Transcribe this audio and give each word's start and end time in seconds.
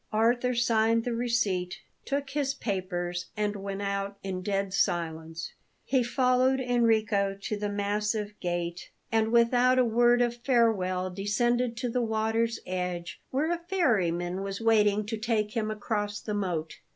Arthur 0.11 0.55
signed 0.55 1.03
the 1.03 1.13
receipt, 1.13 1.75
took 2.05 2.31
his 2.31 2.55
papers, 2.55 3.27
and 3.37 3.55
went 3.55 3.83
out 3.83 4.17
in 4.23 4.41
dead 4.41 4.73
silence. 4.73 5.53
He 5.85 6.01
followed 6.01 6.59
Enrico 6.59 7.37
to 7.39 7.55
the 7.55 7.69
massive 7.69 8.33
gate; 8.39 8.89
and, 9.11 9.31
without 9.31 9.77
a 9.77 9.85
word 9.85 10.23
of 10.23 10.37
farewell, 10.37 11.11
descended 11.11 11.77
to 11.77 11.89
the 11.91 12.01
water's 12.01 12.59
edge, 12.65 13.21
where 13.29 13.51
a 13.51 13.59
ferryman 13.69 14.41
was 14.41 14.59
waiting 14.59 15.05
to 15.05 15.17
take 15.17 15.51
him 15.55 15.69
across 15.69 16.19
the 16.19 16.33
moat. 16.33 16.77